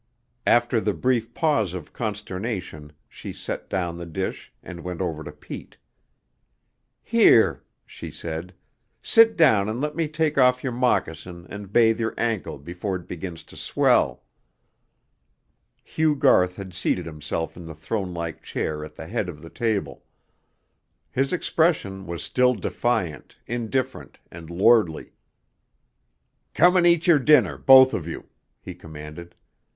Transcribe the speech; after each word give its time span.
After 0.47 0.81
the 0.81 0.95
brief 0.95 1.31
pause 1.35 1.75
of 1.75 1.93
consternation 1.93 2.91
she 3.07 3.31
set 3.31 3.69
down 3.69 3.97
the 3.99 4.05
dish 4.07 4.51
and 4.63 4.79
went 4.83 4.99
over 4.99 5.23
to 5.23 5.31
Pete. 5.31 5.77
"Here," 7.03 7.63
she 7.85 8.09
said, 8.09 8.55
"sit 9.03 9.37
down 9.37 9.69
and 9.69 9.79
let 9.79 9.95
me 9.95 10.07
take 10.07 10.39
off 10.39 10.63
your 10.63 10.73
moccasin 10.73 11.45
and 11.51 11.71
bathe 11.71 11.99
your 11.99 12.15
ankle 12.17 12.57
before 12.57 12.95
it 12.95 13.07
begins 13.07 13.43
to 13.43 13.55
swell." 13.55 14.23
Hugh 15.83 16.15
Garth 16.15 16.55
had 16.55 16.73
seated 16.73 17.05
himself 17.05 17.55
in 17.55 17.65
the 17.65 17.75
thronelike 17.75 18.41
chair 18.41 18.83
at 18.83 18.95
the 18.95 19.05
head 19.05 19.29
of 19.29 19.43
the 19.43 19.51
table. 19.51 20.03
His 21.11 21.31
expression 21.31 22.07
was 22.07 22.23
still 22.23 22.55
defiant, 22.55 23.37
indifferent, 23.45 24.17
and 24.31 24.49
lordly. 24.49 25.13
"Come 26.55 26.75
and 26.75 26.87
eat 26.87 27.05
your 27.05 27.19
dinner, 27.19 27.55
both 27.55 27.93
of 27.93 28.07
you," 28.07 28.25
he 28.59 28.73
commanded. 28.73 29.35